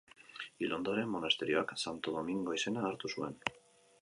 [0.61, 3.41] Hil ondoren, monasterioak Santo Domingo izena hartu zuen.